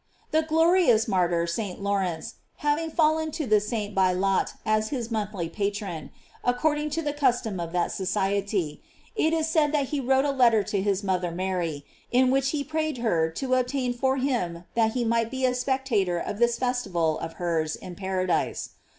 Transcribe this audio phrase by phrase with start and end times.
[0.31, 1.79] The glorious martyr St.
[1.79, 6.09] Lawrence having fallen to the saint by lot as his monthly patron,
[6.43, 8.81] according to the custom of that society,
[9.15, 12.63] it is said that he wrote a letter to his mother Mary, in which he
[12.63, 17.19] prayed her to obtain for him that he might be a spectator of this festival
[17.19, 18.69] of hers in paradise.